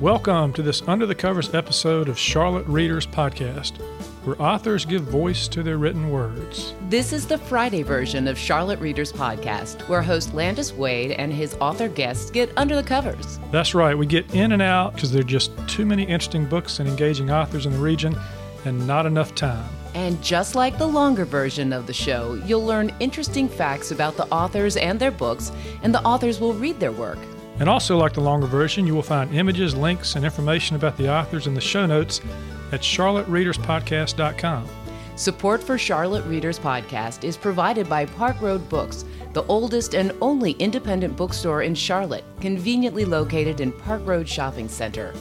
[0.00, 3.76] Welcome to this Under the Covers episode of Charlotte Readers Podcast,
[4.24, 6.74] where authors give voice to their written words.
[6.88, 11.54] This is the Friday version of Charlotte Readers Podcast, where host Landis Wade and his
[11.60, 13.38] author guests get under the covers.
[13.52, 16.80] That's right, we get in and out because there are just too many interesting books
[16.80, 18.16] and engaging authors in the region
[18.64, 19.68] and not enough time.
[19.94, 24.26] And just like the longer version of the show, you'll learn interesting facts about the
[24.26, 25.52] authors and their books,
[25.84, 27.18] and the authors will read their work.
[27.60, 31.12] And also, like the longer version, you will find images, links, and information about the
[31.12, 32.20] authors in the show notes
[32.72, 34.68] at charlottereaderspodcast.com.
[35.16, 40.52] Support for Charlotte Readers Podcast is provided by Park Road Books, the oldest and only
[40.52, 45.14] independent bookstore in Charlotte, conveniently located in Park Road Shopping Center.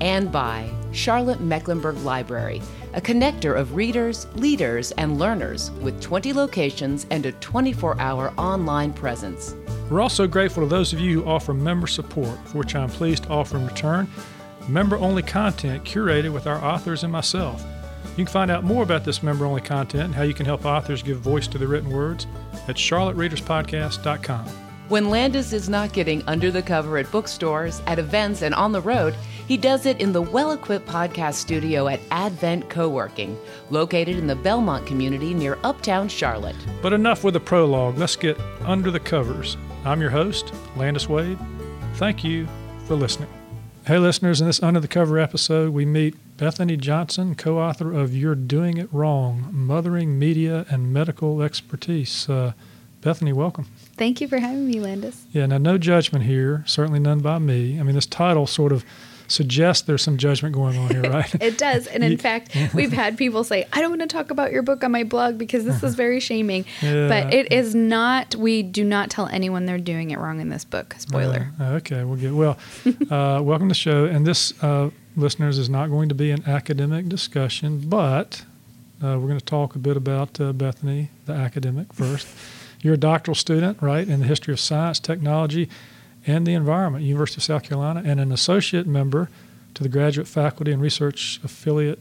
[0.00, 2.62] And by Charlotte Mecklenburg Library,
[2.94, 8.92] a connector of readers, leaders, and learners with 20 locations and a 24 hour online
[8.92, 9.54] presence.
[9.90, 13.24] We're also grateful to those of you who offer member support, for which I'm pleased
[13.24, 14.08] to offer in return
[14.68, 17.64] member only content curated with our authors and myself.
[18.16, 20.64] You can find out more about this member only content and how you can help
[20.64, 22.26] authors give voice to their written words
[22.66, 24.67] at charlottereaderspodcast.com.
[24.88, 28.80] When Landis is not getting under the cover at bookstores, at events, and on the
[28.80, 29.14] road,
[29.46, 34.34] he does it in the well equipped podcast studio at Advent Co-working, located in the
[34.34, 36.56] Belmont community near Uptown Charlotte.
[36.80, 37.98] But enough with the prologue.
[37.98, 39.58] Let's get under the covers.
[39.84, 41.38] I'm your host, Landis Wade.
[41.96, 42.48] Thank you
[42.86, 43.28] for listening.
[43.86, 48.16] Hey, listeners, in this Under the Cover episode, we meet Bethany Johnson, co author of
[48.16, 52.26] You're Doing It Wrong Mothering Media and Medical Expertise.
[52.26, 52.52] Uh,
[53.00, 53.66] Bethany, welcome.
[53.96, 55.24] Thank you for having me, Landis.
[55.32, 57.78] Yeah, now no judgment here, certainly none by me.
[57.78, 58.84] I mean, this title sort of
[59.28, 61.32] suggests there's some judgment going on here, right?
[61.40, 61.86] it does.
[61.86, 64.82] And in fact, we've had people say, I don't want to talk about your book
[64.82, 66.64] on my blog because this is very shaming.
[66.82, 67.08] Yeah.
[67.08, 70.64] But it is not, we do not tell anyone they're doing it wrong in this
[70.64, 70.96] book.
[70.98, 71.52] Spoiler.
[71.60, 72.58] Uh, okay, we'll get, well,
[73.10, 74.06] uh, welcome to the show.
[74.06, 78.44] And this, uh, listeners, is not going to be an academic discussion, but
[79.02, 82.26] uh, we're going to talk a bit about uh, Bethany, the academic, first.
[82.80, 85.68] You're a doctoral student, right, in the history of science, technology,
[86.26, 89.28] and the Environment, University of South Carolina, and an associate member
[89.74, 91.98] to the graduate faculty and research affiliate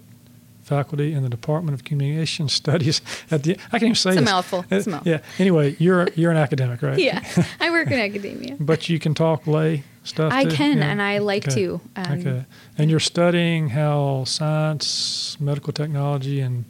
[0.67, 3.01] faculty in the Department of Communication Studies
[3.31, 4.29] at the I can't even say it's this.
[4.29, 4.65] a mouthful.
[4.69, 5.11] It's a mouthful.
[5.11, 5.19] Yeah.
[5.39, 6.99] Anyway, you're you're an academic, right?
[6.99, 7.23] yeah,
[7.59, 8.57] I work in academia.
[8.59, 10.33] but you can talk lay stuff.
[10.33, 10.51] I too?
[10.51, 10.85] can, yeah.
[10.85, 11.55] and I like okay.
[11.55, 11.81] to.
[11.95, 12.45] Um, okay.
[12.77, 16.65] And you're studying how science, medical technology, and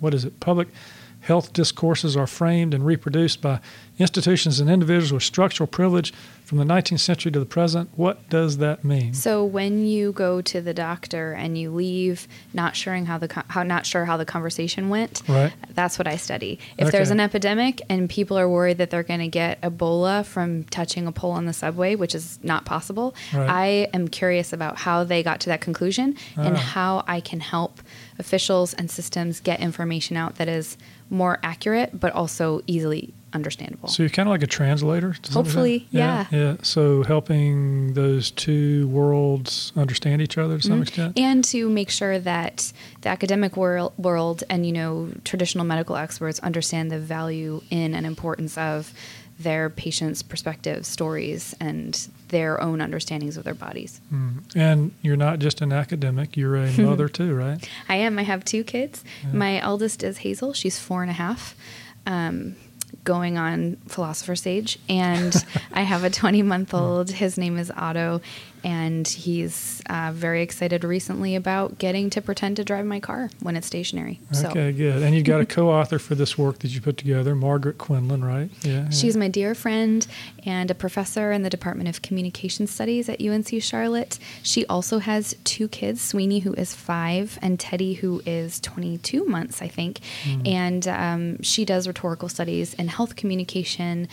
[0.00, 0.38] what is it?
[0.40, 0.68] Public
[1.20, 3.60] health discourses are framed and reproduced by
[4.00, 6.12] institutions and individuals with structural privilege
[6.44, 7.88] from the 19th century to the present.
[7.94, 9.14] What does that mean?
[9.14, 13.62] So when you go to the doctor and you leave not sure how the how
[13.62, 15.52] not sure how the conversation went, right.
[15.74, 16.58] that's what I study.
[16.76, 16.96] If Okay.
[16.96, 21.06] there's an epidemic and people are worried that they're going to get Ebola from touching
[21.06, 23.48] a pole on the subway, which is not possible, Right.
[23.48, 26.60] I am curious about how they got to that conclusion and Ah.
[26.60, 27.80] how I can help
[28.18, 30.76] officials and systems get information out that is
[31.08, 33.88] more accurate but also easily understandable.
[33.88, 35.14] So you're kind of like a translator.
[35.32, 35.92] Hopefully, extent?
[35.92, 36.26] yeah.
[36.30, 36.56] Yeah.
[36.62, 41.18] So helping those two worlds understand each other to some extent.
[41.18, 46.38] and to make sure that the academic world, world and you know traditional medical experts
[46.40, 48.92] understand the value in and importance of
[49.38, 53.98] their patients' perspectives, stories, and their own understandings of their bodies.
[54.12, 54.42] Mm.
[54.54, 57.66] And you're not just an academic; you're a mother too, right?
[57.88, 58.18] I am.
[58.18, 59.02] I have two kids.
[59.32, 60.52] My eldest is Hazel.
[60.52, 61.56] She's four and a half.
[62.06, 62.56] Um,
[63.04, 68.20] going on philosopher's age and i have a 20 month old his name is otto
[68.62, 73.56] and he's uh, very excited recently about getting to pretend to drive my car when
[73.56, 75.02] it's stationary so Okay, good.
[75.02, 78.50] And you've got a co-author for this work that you put together, Margaret Quinlan, right?
[78.62, 78.72] Yeah.
[78.72, 78.90] yeah.
[78.90, 80.06] She's my dear friend
[80.44, 84.18] and a professor in the Department of Communication Studies at UNC Charlotte.
[84.42, 89.62] She also has two kids, Sweeney, who is five, and Teddy, who is 22 months,
[89.62, 90.00] I think.
[90.44, 94.08] And um, she does rhetorical studies in health communication.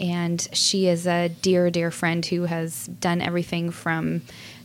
[0.00, 4.22] And she is a dear, dear friend who has done everything from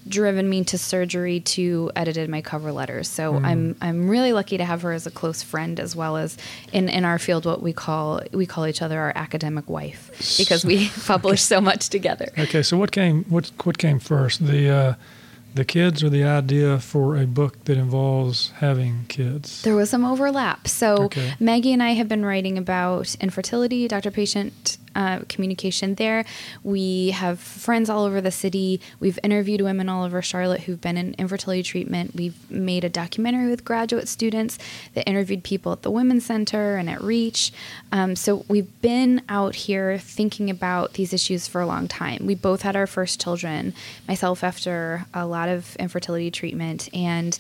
[0.08, 3.08] driven me to surgery to edited my cover letters.
[3.08, 6.38] So I'm I'm really lucky to have her as a close friend as well as
[6.72, 10.66] in, in our field what we call we call each other our academic wife because
[10.66, 12.30] we publish so much together.
[12.38, 14.94] Okay, so what came what what came first, the uh,
[15.58, 19.62] the kids or the idea for a book that involves having kids?
[19.64, 20.68] There was some overlap.
[20.68, 21.34] So Okay.
[21.40, 26.26] Maggie and I have been writing about infertility, doctor patient uh, communication there.
[26.64, 28.82] We have friends all over the city.
[29.00, 32.16] We've interviewed women all over Charlotte who've been in infertility treatment.
[32.16, 34.58] We've made a documentary with graduate students
[34.96, 37.54] that interviewed people at the Women's Center and at Reach.
[37.92, 42.26] Um, so we've been out here thinking about these issues for a long time.
[42.26, 43.76] We both had our first children,
[44.08, 47.38] myself after a lot of infertility treatment, and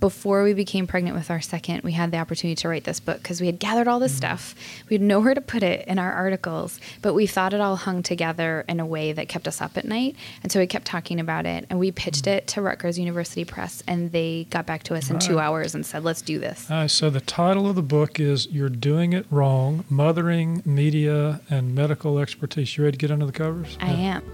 [0.00, 3.18] before we became pregnant with our second, we had the opportunity to write this book
[3.18, 4.18] because we had gathered all this mm-hmm.
[4.18, 4.54] stuff.
[4.88, 8.02] We had nowhere to put it in our articles, but we thought it all hung
[8.02, 10.16] together in a way that kept us up at night.
[10.42, 12.38] And so we kept talking about it and we pitched mm-hmm.
[12.38, 15.84] it to Rutgers University Press and they got back to us in two hours and
[15.84, 16.70] said, let's do this.
[16.70, 21.40] All right, so the title of the book is You're Doing It Wrong Mothering, Media,
[21.50, 22.76] and Medical Expertise.
[22.76, 23.76] You ready to get under the covers?
[23.80, 24.16] I yeah.
[24.16, 24.32] am.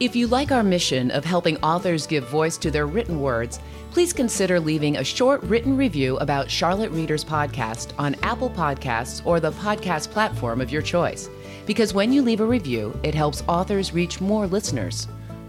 [0.00, 3.60] If you like our mission of helping authors give voice to their written words,
[3.92, 9.38] please consider leaving a short written review about Charlotte Readers Podcast on Apple Podcasts or
[9.38, 11.30] the podcast platform of your choice.
[11.64, 15.06] Because when you leave a review, it helps authors reach more listeners.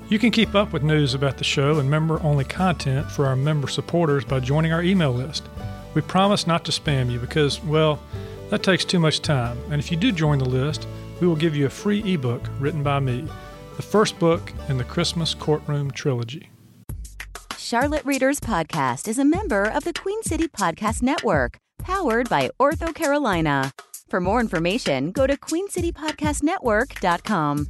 [0.10, 3.36] You can keep up with news about the show and member only content for our
[3.36, 5.50] member supporters by joining our email list.
[5.96, 8.00] We promise not to spam you because, well,
[8.52, 9.58] that takes too much time.
[9.72, 10.88] And if you do join the list,
[11.20, 13.28] we will give you a free ebook written by me,
[13.76, 16.50] the first book in the Christmas Courtroom trilogy.
[17.58, 22.94] Charlotte Readers Podcast is a member of the Queen City Podcast Network, powered by Ortho
[22.94, 23.72] Carolina.
[24.08, 27.68] For more information, go to queencitypodcastnetwork.com.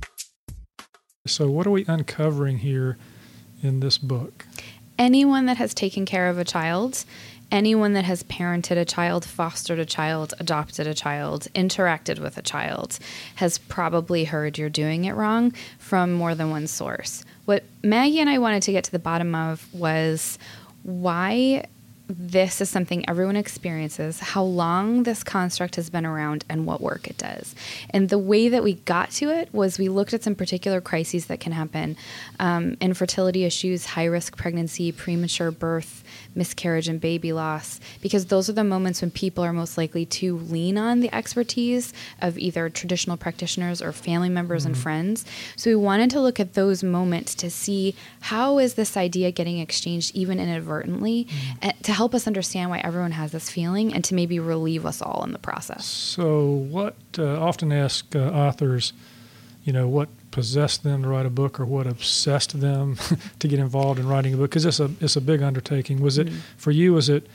[1.25, 2.97] So, what are we uncovering here
[3.63, 4.45] in this book?
[4.99, 7.03] Anyone that has taken care of a child,
[7.51, 12.41] anyone that has parented a child, fostered a child, adopted a child, interacted with a
[12.41, 12.99] child,
[13.35, 17.23] has probably heard you're doing it wrong from more than one source.
[17.45, 20.39] What Maggie and I wanted to get to the bottom of was
[20.83, 21.65] why
[22.07, 27.07] this is something everyone experiences, how long this construct has been around, and what work
[27.07, 27.55] it does.
[27.89, 31.25] And the way that we got to it was we looked at some particular crises
[31.27, 31.97] that can happen
[32.39, 36.03] um, infertility issues, high risk pregnancy, premature birth,
[36.35, 40.37] miscarriage and baby loss, because those are the moments when people are most likely to
[40.37, 44.73] lean on the expertise of either traditional practitioners or family members mm-hmm.
[44.73, 45.25] and friends.
[45.55, 49.59] So we wanted to look at those moments to see how is this idea getting
[49.59, 51.81] exchanged even inadvertently mm-hmm.
[51.81, 55.23] to help us understand why everyone has this feeling and to maybe relieve us all
[55.23, 55.85] in the process.
[55.85, 58.93] So what uh, often ask uh, authors,
[59.63, 62.97] you know, what possessed them to write a book or what obsessed them
[63.39, 64.51] to get involved in writing a book?
[64.51, 66.01] Because it's a it's a big undertaking.
[66.01, 66.39] Was it mm-hmm.
[66.57, 66.93] for you?
[66.93, 67.27] Was it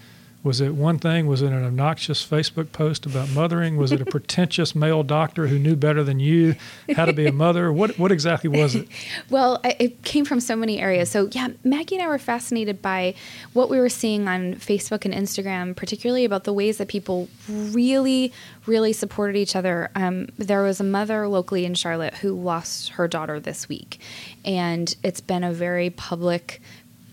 [0.42, 1.26] was it one thing?
[1.26, 3.76] Was it an obnoxious Facebook post about mothering?
[3.76, 6.54] Was it a pretentious male doctor who knew better than you
[6.96, 7.70] how to be a mother?
[7.70, 8.88] What what exactly was it?
[9.31, 11.10] well, it came from so many areas.
[11.10, 13.14] So yeah, Maggie and I were fascinated by
[13.52, 18.32] what we were seeing on Facebook and Instagram, particularly about the ways that people really,
[18.64, 19.90] really supported each other.
[19.94, 24.00] Um, there was a mother locally in Charlotte who lost her daughter this week,
[24.44, 26.62] and it's been a very public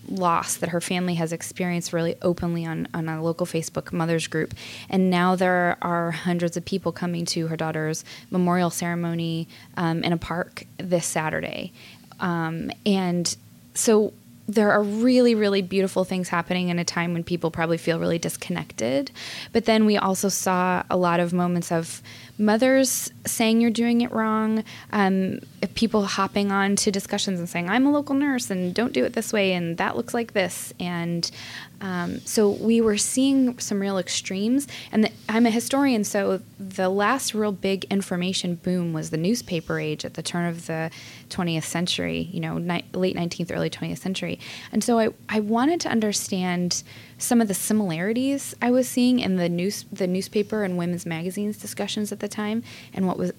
[0.08, 4.54] loss that her family has experienced really openly on, on a local Facebook mothers group.
[4.88, 10.12] And now there are hundreds of people coming to her daughter's memorial ceremony um, in
[10.12, 11.72] a park this Saturday.
[12.20, 13.36] Um, and
[13.74, 14.12] so
[14.48, 18.18] there are really, really beautiful things happening in a time when people probably feel really
[18.18, 19.10] disconnected.
[19.52, 22.02] But then we also saw a lot of moments of
[22.38, 25.40] mothers saying you're doing it wrong, um,
[25.74, 29.12] people hopping on to discussions and saying, I'm a local nurse and don't do it
[29.12, 30.72] this way and that looks like this.
[30.78, 31.30] And
[31.80, 34.66] um, so we were seeing some real extremes.
[34.90, 39.78] And the, I'm a historian, so the last real big information boom was the newspaper
[39.78, 40.90] age at the turn of the
[41.30, 44.40] 20th century, you know, ni- late 19th, early 20th century.
[44.72, 46.82] And so I, I wanted to understand
[47.16, 51.58] some of the similarities I was seeing in the news, the newspaper and women's magazines
[51.58, 52.62] discussions at the time,
[52.92, 53.32] and what was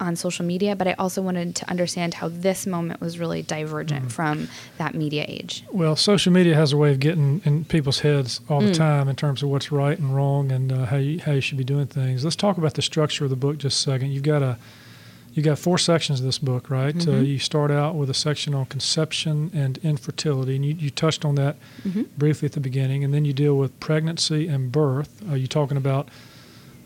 [0.00, 4.06] on social media, but I also wanted to understand how this moment was really divergent
[4.06, 4.12] mm.
[4.12, 4.48] from
[4.78, 5.64] that media age.
[5.70, 8.74] Well, social media has a way of getting in people's heads all the mm.
[8.74, 11.58] time in terms of what's right and wrong and uh, how you how you should
[11.58, 12.24] be doing things.
[12.24, 14.10] Let's talk about the structure of the book just a second.
[14.10, 14.58] You've got a
[15.34, 16.94] you got four sections of this book, right?
[16.94, 17.18] Uh, mm-hmm.
[17.18, 21.24] Uh, you start out with a section on conception and infertility, and you, you touched
[21.24, 22.02] on that mm-hmm.
[22.16, 25.22] briefly at the beginning, and then you deal with pregnancy and birth.
[25.28, 26.08] Are you talking about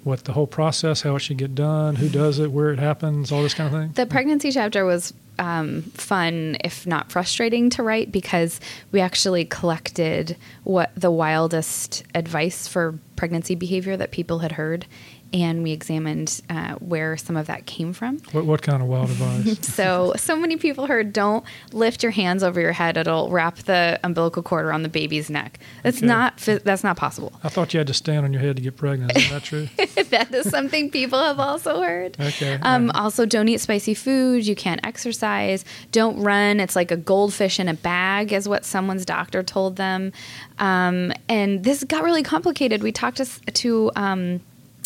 [0.05, 3.33] what the whole process, how it should get done, who does it, where it happens,
[3.33, 3.93] all this kind of thing?
[3.93, 8.61] The pregnancy chapter was um, fun, if not frustrating, to write because
[8.93, 14.87] we actually collected what the wildest advice for pregnancy behavior that people had heard
[15.33, 18.19] and we examined uh, where some of that came from.
[18.33, 19.59] What, what kind of wild advice?
[19.79, 22.97] So, so many people heard don't lift your hands over your head.
[22.97, 25.59] It'll wrap the umbilical cord around the baby's neck.
[25.83, 26.07] That's Okay.
[26.07, 27.33] not that's not possible.
[27.45, 29.17] I thought you had to stand on your head to get pregnant.
[29.17, 29.69] Is that true?
[30.11, 32.17] that is something people have also heard.
[32.21, 32.97] Okay, Um, alright.
[32.97, 34.47] Also, don't eat spicy food.
[34.47, 35.65] You can't exercise.
[35.93, 36.61] Don't run.
[36.61, 40.13] It's like a goldfish in a bag, is what someone's doctor told them.
[40.59, 42.83] Um, and this got really complicated.
[42.83, 44.41] We talked to, to um,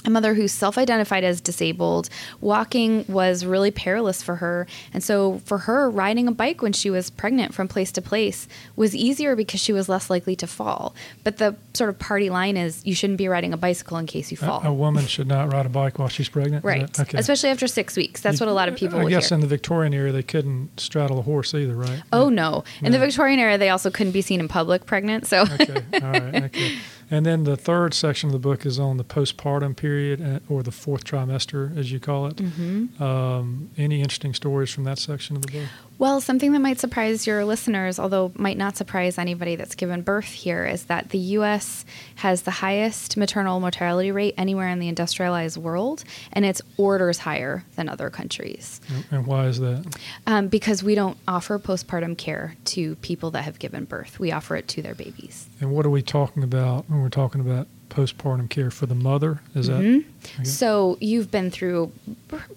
[0.05, 2.09] a mother who self identified as disabled.
[2.41, 4.67] Walking was really perilous for her.
[4.93, 8.49] And so, for her, riding a bike when she was pregnant from place to place
[8.77, 10.95] was easier because she was less likely to fall.
[11.25, 14.31] But the sort of party line is you shouldn't be riding a bicycle in case
[14.31, 14.63] you fall.
[14.65, 16.65] A, a woman should not ride a bike while she's pregnant.
[16.65, 16.99] Right.
[16.99, 17.19] okay.
[17.19, 18.21] Especially after six weeks.
[18.21, 19.37] That's what a lot of people I guess hear.
[19.37, 22.03] in the Victorian era they couldn't straddle a horse either, right?
[22.13, 22.65] oh, no.
[22.83, 25.27] In the Victorian era, they also couldn't be seen in public pregnant.
[25.27, 25.83] So, okay.
[26.03, 26.45] All right.
[26.45, 26.77] Okay.
[27.13, 30.63] And then the third section of the book is on the postpartum period, uh, or
[30.63, 32.37] the fourth trimester, as you call it.
[32.37, 33.03] Mm-hmm.
[33.03, 35.69] Um, any interesting stories from that section of the book?
[35.99, 40.25] well, something that might surprise your listeners, although might not surprise anybody that's given birth
[40.25, 41.85] here, is that the U.S.
[42.17, 46.03] has the highest maternal mortality rate anywhere in the industrialized world,
[46.33, 49.97] and it's orders higher than other countries And, why is that?
[50.27, 54.19] um, because we don't offer postpartum care to people that have given birth.
[54.19, 55.47] We offer it to their babies.
[55.61, 59.41] And what are we talking about when we're talking about postpartum care for the mother?
[59.55, 60.09] Is that Mm-hmm.
[60.37, 60.45] okay.
[60.45, 61.93] So you've been through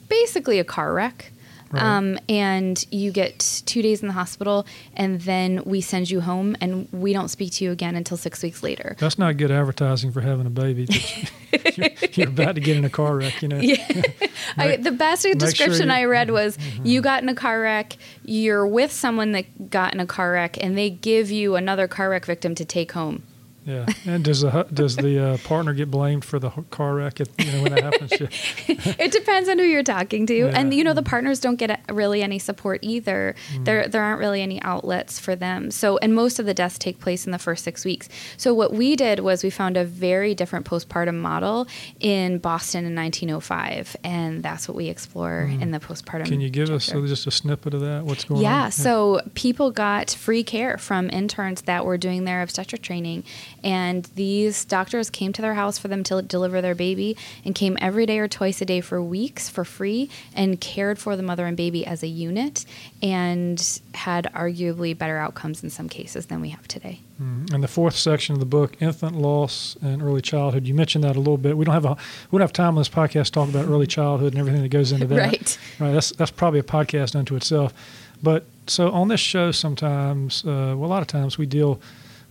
[0.09, 1.31] basically a car wreck.
[1.71, 1.81] Right.
[1.81, 6.55] Um, and you get two days in the hospital, and then we send you home,
[6.61, 8.95] and we don't speak to you again until six weeks later.
[8.99, 10.87] That's not good advertising for having a baby.
[11.75, 13.57] you're, you're about to get in a car wreck, you know.
[14.57, 17.59] I, Make- the best sure description you- I read was you got in a car
[17.59, 21.87] wreck, you're with someone that got in a car wreck, and they give you another
[21.87, 23.23] car wreck victim to take home.
[23.65, 23.85] Yeah.
[24.05, 27.19] And does the does the uh, partner get blamed for the car wreck?
[27.19, 28.11] If, you know, when that happens.
[28.11, 28.27] Yeah.
[28.99, 32.21] it depends on who you're talking to, and you know the partners don't get really
[32.21, 33.35] any support either.
[33.59, 35.71] There there aren't really any outlets for them.
[35.71, 38.07] So, and most of the deaths take place in the first six weeks.
[38.37, 41.67] So, what we did was we found a very different postpartum model
[41.99, 46.25] in Boston in 1905, and that's what we explore in the postpartum.
[46.25, 47.03] Can you give us chapter.
[47.03, 48.03] uh, just a snippet of that?
[48.03, 48.43] What's going on?
[48.43, 53.23] Yeah, so people got free care from interns that were doing their obstetric training,
[53.65, 57.75] and these doctors came to their house for them to deliver their baby and came
[57.81, 61.47] every day or twice a day for weeks for free and cared for the mother
[61.47, 62.63] and baby as a unit
[63.01, 66.99] and had arguably better outcomes in some cases than we have today.
[67.19, 67.51] Mm.
[67.53, 70.67] And the fourth section of the book, infant loss and early childhood.
[70.67, 71.57] You mentioned that a little bit.
[71.57, 71.97] We don't have a
[72.29, 74.69] we don't have time on this podcast to talk about early childhood and everything that
[74.69, 75.15] goes into that.
[75.25, 75.57] Right.
[75.79, 75.91] Right.
[75.91, 77.73] That's that's probably a podcast unto itself.
[78.21, 81.79] But so on this show, sometimes, uh, well, a lot of times we deal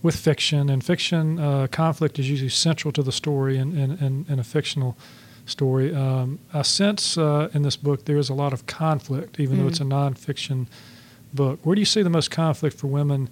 [0.05, 4.23] with fiction, and fiction uh, conflict is usually central to the story in, in, in,
[4.29, 4.95] in a fictional
[5.47, 5.95] story.
[5.95, 9.67] Um, I sense uh, in this book there is a lot of conflict, even though
[9.67, 10.67] it's a nonfiction
[11.33, 11.59] book.
[11.63, 13.29] Where do you see the most conflict for women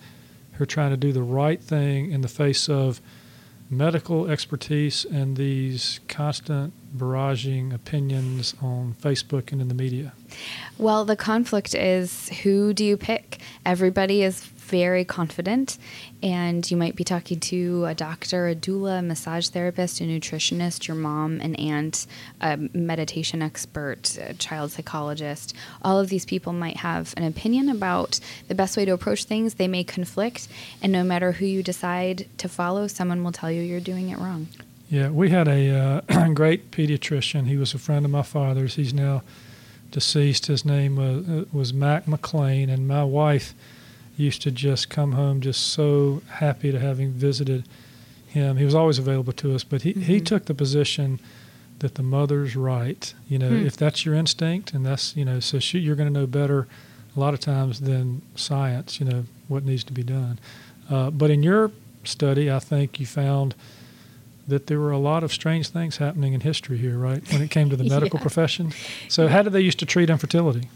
[0.54, 3.00] who are trying to do the right thing in the face of
[3.70, 10.14] medical expertise and these constant barraging opinions on Facebook and in the media?
[10.78, 13.40] Well, the conflict is who do you pick?
[13.66, 15.78] Everybody is very confident,
[16.22, 20.88] and you might be talking to a doctor, a doula, a massage therapist, a nutritionist,
[20.88, 22.08] your mom, an aunt,
[22.42, 25.54] a meditation expert, a child psychologist.
[25.82, 29.56] All of these people might have an opinion about the best way to approach things.
[29.56, 30.48] They may conflict,
[30.82, 34.18] and no matter who you decide to follow, someone will tell you you're doing it
[34.18, 34.48] wrong.
[34.90, 37.48] Yeah, we had a uh, great pediatrician.
[37.48, 38.76] He was a friend of my father's.
[38.76, 39.24] He's now
[39.92, 40.48] deceased.
[40.48, 43.54] His name was, uh, was Mac McLean, and my wife
[44.18, 47.66] used to just come home just so happy to having visited
[48.28, 48.58] him.
[48.58, 51.20] He was always available to us, but he, he took the position
[51.80, 53.14] that the mother's right.
[53.28, 56.20] You know, if that's your instinct, and that's you know, so she, you're going to
[56.20, 56.68] know better
[57.16, 59.00] a lot of times than science.
[59.00, 60.40] You know what needs to be done.
[60.90, 61.72] Uh, but in your
[62.04, 63.56] study, I think you found
[64.48, 67.22] that there were a lot of strange things happening in history here, right?
[67.32, 68.24] When it came to the medical Yeah.
[68.24, 68.74] profession.
[69.08, 70.68] So, how did they used to treat infertility?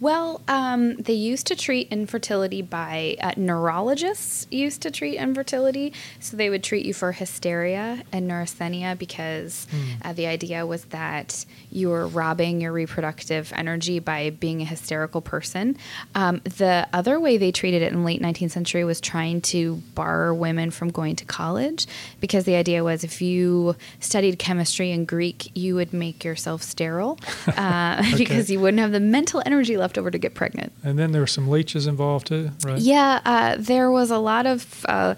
[0.00, 4.46] Well, um, they used to treat infertility by uh, neurologists.
[4.50, 9.66] Used to treat infertility, so they would treat you for hysteria and neurasthenia because
[10.02, 15.20] uh, the idea was that you were robbing your reproductive energy by being a hysterical
[15.20, 15.76] person.
[16.14, 19.76] Um, the other way they treated it in the late 19th century was trying to
[19.94, 21.86] bar women from going to college
[22.20, 27.18] because the idea was if you studied chemistry and Greek, you would make yourself sterile
[27.48, 30.72] uh, because you wouldn't have the mental energy left over to get pregnant.
[30.82, 32.78] And then there were some leeches involved too, right?
[32.78, 35.14] Yeah, uh, there was a lot of uh,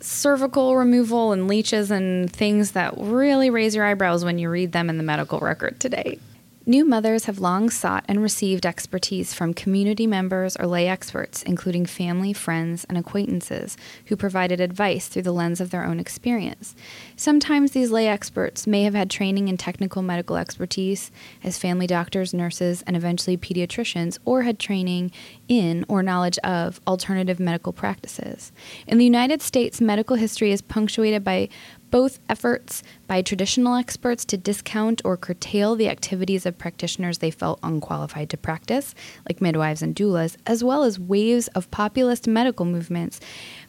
[0.00, 4.90] cervical removal and leeches and things that really raise your eyebrows when you read them
[4.90, 6.18] in the medical record today.
[6.64, 11.84] New mothers have long sought and received expertise from community members or lay experts, including
[11.84, 13.76] family, friends, and acquaintances,
[14.06, 16.76] who provided advice through the lens of their own experience.
[17.16, 21.10] Sometimes these lay experts may have had training in technical medical expertise
[21.42, 25.10] as family doctors, nurses, and eventually pediatricians, or had training
[25.48, 28.52] in or knowledge of alternative medical practices.
[28.86, 31.48] In the United States, medical history is punctuated by
[31.92, 37.60] both efforts by traditional experts to discount or curtail the activities of practitioners they felt
[37.62, 38.96] unqualified to practice,
[39.28, 43.20] like midwives and doulas, as well as waves of populist medical movements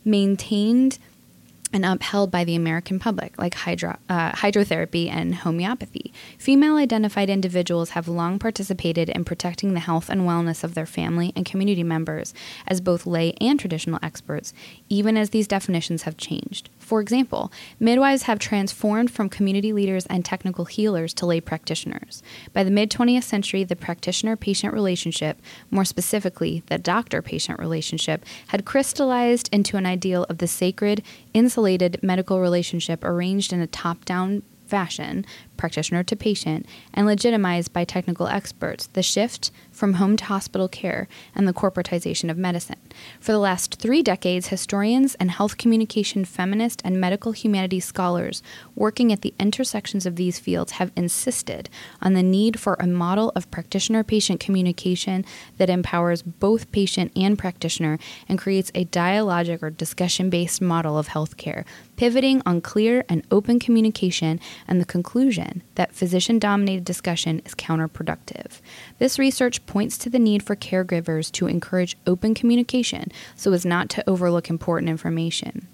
[0.03, 0.98] maintained
[1.74, 6.13] and upheld by the American public, like hydro, uh, hydrotherapy and homeopathy.
[6.38, 11.34] Female identified individuals have long participated in protecting the health and wellness of their family
[11.36, 12.34] and community members
[12.68, 14.53] as both lay and traditional experts,
[14.88, 16.70] even as these definitions have changed.
[16.84, 22.22] For example, midwives have transformed from community leaders and technical healers to lay practitioners.
[22.52, 28.25] By the mid 20th century, the practitioner patient relationship, more specifically, the doctor patient relationship,
[28.48, 31.02] had crystallized into an ideal of the sacred,
[31.34, 35.25] insulated medical relationship arranged in a top down fashion,
[35.57, 41.07] practitioner to patient, and legitimized by technical experts, the shift from home to hospital care
[41.36, 42.79] and the corporatization of medicine.
[43.19, 48.43] For the last three decades, historians and health communication feminist and medical humanities scholars
[48.75, 51.69] working at the intersections of these fields have insisted
[52.01, 55.25] on the need for a model of practitioner patient communication
[55.57, 57.98] that empowers both patient and practitioner
[58.29, 63.60] and creates a dialogic or discussion based model of healthcare, pivoting on clear and open
[63.60, 65.43] communication and the conclusion
[65.76, 68.62] that physician dominated discussion is counterproductive.
[69.00, 73.90] This research points to the need for caregivers to encourage open communication so as not
[73.90, 75.68] to overlook important information.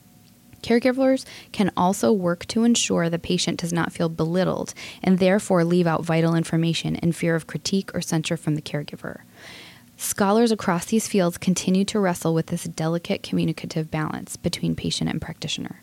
[0.61, 5.87] Caregivers can also work to ensure the patient does not feel belittled and therefore leave
[5.87, 9.21] out vital information in fear of critique or censure from the caregiver.
[9.97, 15.21] Scholars across these fields continue to wrestle with this delicate communicative balance between patient and
[15.21, 15.81] practitioner.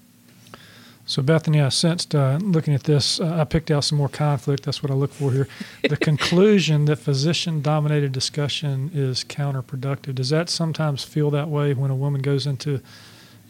[1.08, 4.64] So, Bethany, I sensed uh, looking at this, uh, I picked out some more conflict.
[4.64, 5.46] That's what I look for here.
[5.88, 10.16] The conclusion that physician dominated discussion is counterproductive.
[10.16, 12.82] Does that sometimes feel that way when a woman goes into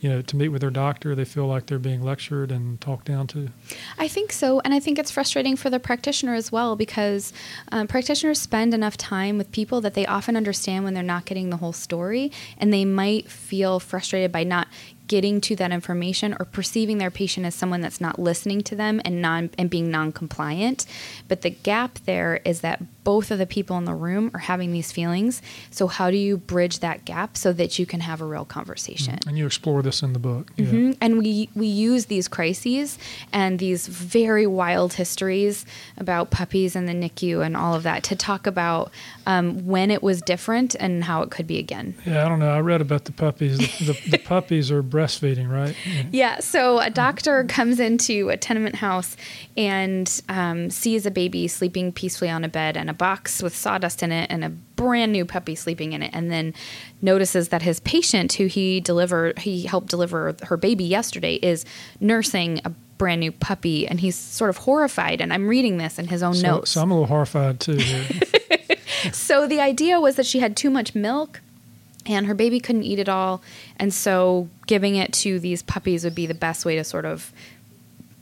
[0.01, 3.07] you know, to meet with their doctor, they feel like they're being lectured and talked
[3.07, 3.49] down to?
[3.99, 4.61] I think so.
[4.61, 7.33] And I think it's frustrating for the practitioner as well because
[7.73, 11.51] um, practitioners spend enough time with people that they often understand when they're not getting
[11.51, 12.31] the whole story.
[12.59, 14.69] And they might feel frustrated by not
[15.07, 19.01] getting to that information or perceiving their patient as someone that's not listening to them
[19.05, 20.87] and non and being non-compliant.
[21.29, 24.73] But the gap there is that both of the people in the room are having
[24.73, 25.41] these feelings.
[25.71, 29.17] So how do you bridge that gap so that you can have a real conversation?
[29.17, 29.29] Mm-hmm.
[29.29, 30.93] and you explore this in the book mm-hmm.
[31.01, 32.99] and we we use these crises
[33.33, 35.65] and these very wild histories
[35.97, 38.91] about puppies and the NICU and all of that to talk about
[39.27, 41.95] um, when it was different and how it could be again.
[42.05, 42.51] Yeah I don't know.
[42.51, 43.59] I read about the puppies.
[43.59, 45.77] The, the, the puppies are breastfeeding, right?
[46.11, 46.41] Yeah.
[46.41, 49.17] So a doctor comes into a tenement house
[49.57, 54.03] and um, sees a baby sleeping peacefully on a bed and a box with sawdust
[54.03, 56.55] in it and a brand new puppy sleeping in it, and then
[57.03, 61.65] notices that his patient, who he delivered, he helped deliver her baby yesterday, is
[61.99, 65.21] nursing a brand new puppy, and he's sort of horrified.
[65.21, 66.71] And I'm reading this in his own so, notes.
[66.71, 67.81] So I'm a little horrified too.
[69.13, 71.41] so the idea was that she had too much milk
[72.07, 73.43] and her baby couldn't eat it all.
[73.79, 77.33] And so giving it to these puppies would be the best way to sort of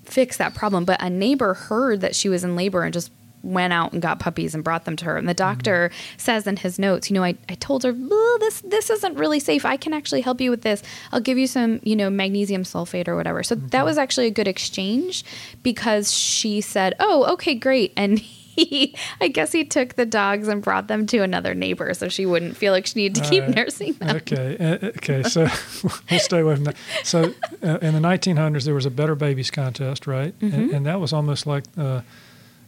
[0.04, 0.84] fix that problem.
[0.84, 3.10] But a neighbor heard that she was in labor and just
[3.44, 5.16] went out and got puppies and brought them to her.
[5.16, 6.18] And the doctor mm-hmm.
[6.18, 7.92] says in his notes you know I, I told her
[8.40, 9.64] this this isn't really safe.
[9.64, 10.82] I can actually help you with this.
[11.12, 13.42] I'll give you some you know magnesium sulfate or whatever.
[13.42, 13.68] So mm-hmm.
[13.68, 15.24] that was actually a good exchange
[15.62, 17.92] because she said oh okay great.
[17.96, 18.40] And he,
[19.20, 22.56] I guess he took the dogs and brought them to another neighbor so she wouldn't
[22.56, 24.16] feel like she needed to keep nursing them.
[24.16, 24.56] Okay.
[24.58, 25.22] Uh, okay.
[25.22, 25.42] So
[26.10, 26.76] we'll stay away from that.
[27.02, 30.38] So uh, in the 1900s, there was a Better Babies contest, right?
[30.38, 30.54] Mm-hmm.
[30.54, 32.02] And, and, that was almost like uh,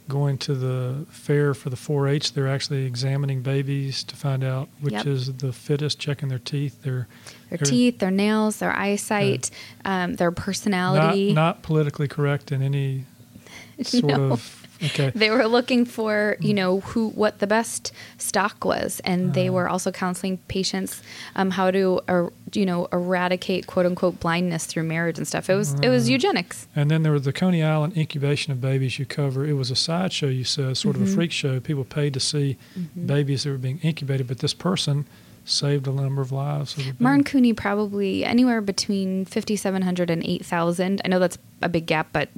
[0.09, 2.33] going to the fair for the 4 H.
[2.33, 5.07] They're actually examining babies to find out which yep.
[5.07, 7.09] is the fittest, checking their teeth, their,
[7.51, 9.51] their, their teeth, their nails, their eyesight,
[9.85, 11.33] um, their personality.
[11.33, 13.05] Not, not politically correct in any
[13.83, 14.33] sort no.
[14.33, 15.11] of Okay.
[15.15, 19.51] They were looking for, you know, who what the best stock was, and uh, they
[19.51, 21.03] were also counseling patients
[21.35, 25.49] um, how to, uh, you know, eradicate quote unquote blindness through marriage and stuff.
[25.49, 26.67] It was it was eugenics.
[26.77, 29.45] And then there was the Coney Island incubation of babies you cover.
[29.47, 31.03] It was a sideshow, you said, sort mm-hmm.
[31.03, 31.19] of a mm-hmm.
[31.19, 31.61] freak show.
[31.61, 33.07] People paid to see mm-hmm.
[33.07, 35.07] babies that were being incubated, but this person
[35.47, 36.75] saved a number of lives.
[36.75, 41.01] Have there been- Martin Couney probably anywhere between 5,700 and 8,000.
[41.05, 42.29] I know that's a big gap, but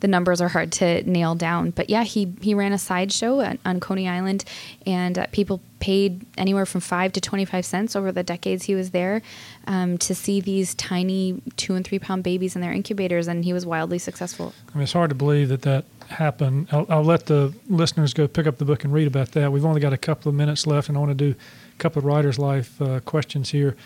[0.00, 1.70] the numbers are hard to nail down.
[1.70, 4.44] But yeah, he, he ran a sideshow on, on Coney Island,
[4.84, 8.90] and uh, people paid anywhere from 5 to 25 cents over the decades he was
[8.90, 9.22] there
[9.66, 13.52] um, to see these tiny two and three pound babies in their incubators, and he
[13.52, 14.52] was wildly successful.
[14.74, 16.68] I mean, it's hard to believe that that happened.
[16.72, 19.50] I'll, I'll let the listeners go pick up the book and read about that.
[19.52, 21.38] We've only got a couple of minutes left, and I want to do
[21.82, 23.76] couple of writer's life uh, questions here.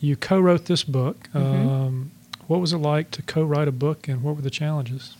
[0.00, 1.28] You co-wrote this book.
[1.32, 2.10] Um,
[2.48, 5.16] what was it like to co-write a book, and what were the challenges?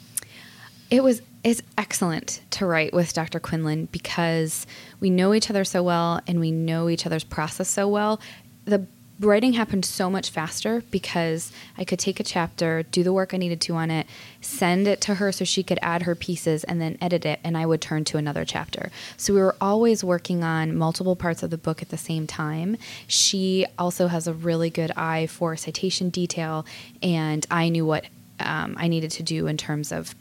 [0.90, 3.38] It was it's excellent to write with Dr.
[3.38, 4.66] Quinlan because
[4.98, 8.20] we know each other so well and we know each other's process so well.
[8.64, 8.84] The
[9.18, 13.38] writing happened so much faster because I could take a chapter, do the work I
[13.38, 14.06] needed to on it,
[14.40, 17.56] send it to her so she could add her pieces and then edit it and
[17.56, 18.90] I would turn to another chapter.
[19.16, 22.76] So we were always working on multiple parts of the book at the same time.
[23.06, 26.66] She also has a really good eye for citation detail
[27.02, 28.04] and I knew what
[28.38, 30.14] um, I needed to do in terms of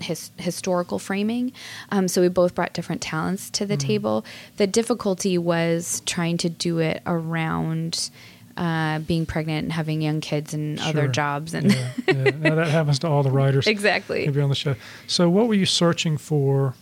[0.00, 1.52] his, historical framing.
[1.90, 4.24] Um, so we both brought different talents to the table.
[4.56, 8.10] The difficulty was trying to do it around
[8.56, 12.30] uh, being pregnant and having young kids and other jobs and Yeah, yeah.
[12.54, 13.66] That happens to all the writers.
[13.66, 14.26] exactly.
[14.26, 14.76] Maybe on the show.
[15.06, 16.74] So, what were you searching for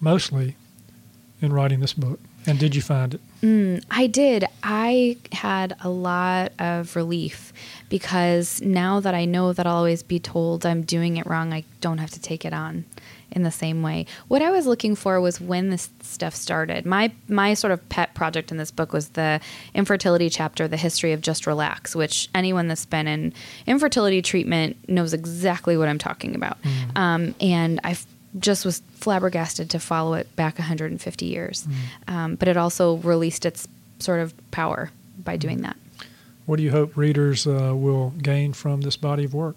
[0.00, 0.56] mostly
[1.42, 3.20] in writing this book, and did you find it?
[3.90, 4.44] I did.
[4.62, 7.52] I had a lot of relief
[7.88, 11.64] because now that I know that I'll always be told I'm doing it wrong, I
[11.80, 12.84] don't have to take it on
[13.30, 14.06] in the same way.
[14.28, 16.86] What I was looking for was when this stuff started.
[16.86, 19.40] My my sort of pet project in this book was the
[19.74, 23.32] infertility chapter, the history of just relax, which anyone that's been in
[23.66, 26.58] infertility treatment knows exactly what I'm talking about.
[26.96, 27.96] Um, and I
[28.38, 31.66] just was flabbergasted to follow it back 150 years.
[32.06, 33.66] Um, but it also released its
[34.00, 34.90] sort of power
[35.24, 35.76] by doing that.
[36.48, 39.54] What do you hope readers uh, will gain from this body of work?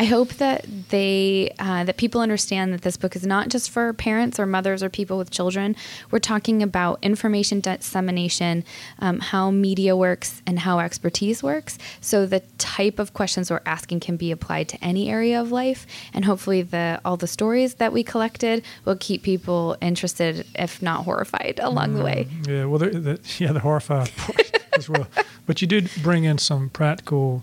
[0.00, 3.92] I hope that they uh, that people understand that this book is not just for
[3.92, 5.76] parents or mothers or people with children.
[6.10, 8.64] We're talking about information dissemination,
[8.98, 11.78] um, how media works, and how expertise works.
[12.00, 15.86] So the type of questions we're asking can be applied to any area of life,
[16.12, 21.04] and hopefully the all the stories that we collected will keep people interested, if not
[21.04, 22.26] horrified, along the way.
[22.48, 25.06] Yeah, well, the, the, yeah, the horrified portion as well.
[25.48, 27.42] But you did bring in some practical.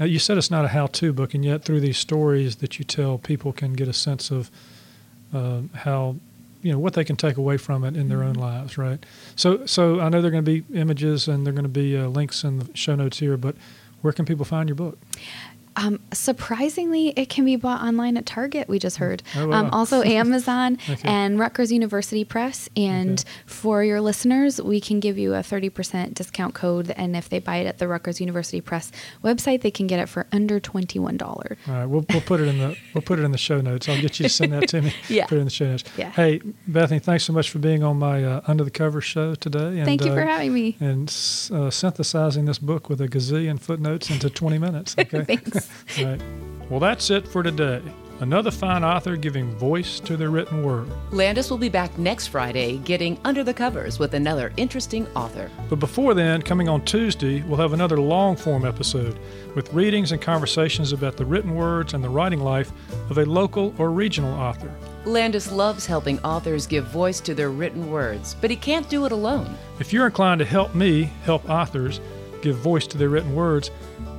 [0.00, 2.84] Uh, you said it's not a how-to book, and yet through these stories that you
[2.84, 4.50] tell, people can get a sense of
[5.32, 6.16] uh, how
[6.60, 8.98] you know what they can take away from it in their own lives, right?
[9.36, 11.68] So, so I know there are going to be images and there are going to
[11.68, 13.54] be uh, links in the show notes here, but
[14.02, 14.98] where can people find your book?
[15.76, 18.68] Um, surprisingly, it can be bought online at Target.
[18.68, 19.22] We just heard.
[19.36, 19.60] Oh, wow.
[19.60, 21.08] um, also, Amazon Okay.
[21.08, 22.68] and Rutgers University Press.
[22.76, 23.28] And Okay.
[23.46, 26.90] for your listeners, we can give you a thirty percent discount code.
[26.96, 28.90] And if they buy it at the Rutgers University Press
[29.22, 31.56] website, they can get it for under twenty one dollars.
[31.68, 33.88] All right, we'll, we'll put it in the we'll put it in the show notes.
[33.88, 34.92] I'll get you to send that to me.
[35.08, 35.26] Yeah.
[35.26, 35.84] put it in the show notes.
[35.96, 36.10] Yeah.
[36.10, 39.78] Hey, Bethany, thanks so much for being on my uh, Under the Cover show today.
[39.78, 40.76] And, Thank you for uh, having me.
[40.80, 41.08] and
[41.52, 44.94] uh, synthesizing this book with a gazillion footnotes into 20 minutes.
[45.00, 45.24] Okay.
[45.24, 45.59] Thanks.
[45.98, 46.20] Right.
[46.68, 47.82] Well, that's it for today.
[48.20, 50.90] Another fine author giving voice to the written word.
[51.10, 55.50] Landis will be back next Friday getting under the covers with another interesting author.
[55.70, 59.18] But before then, coming on Tuesday, we'll have another long form episode
[59.56, 62.70] with readings and conversations about the written words and the writing life
[63.08, 64.70] of a local or regional author.
[65.06, 69.12] Landis loves helping authors give voice to their written words, but he can't do it
[69.12, 69.56] alone.
[69.78, 72.02] If you're inclined to help me help authors
[72.42, 73.70] give voice to their written words,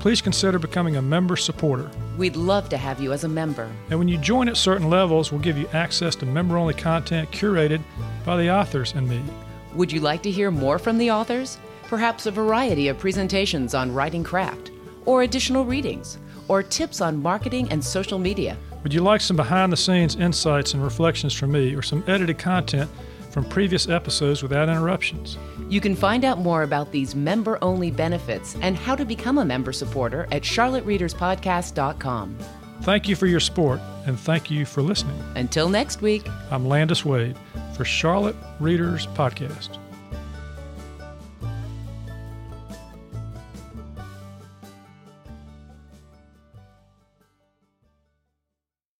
[0.01, 1.87] please consider becoming a member supporter.
[2.17, 3.69] We'd love to have you as a member.
[3.91, 7.29] And when you join at certain levels, we'll give you access to member only content
[7.29, 7.79] curated
[8.25, 9.21] by the authors and me.
[9.75, 11.59] Would you like to hear more from the authors?
[11.83, 14.71] Perhaps a variety of presentations on writing craft,
[15.05, 18.57] or additional readings, or tips on marketing and social media.
[18.81, 22.39] Would you like some behind the scenes insights and reflections from me, or some edited
[22.39, 22.89] content
[23.31, 25.37] from previous episodes without interruptions?
[25.69, 29.45] You can find out more about these member only benefits and how to become a
[29.45, 32.37] member supporter at charlottereaderspodcast.com.
[32.81, 35.21] Thank you for your support, and thank you for listening.
[35.35, 36.27] Until next week.
[36.49, 37.37] I'm Landis Wade
[37.75, 39.77] for Charlotte Readers Podcast.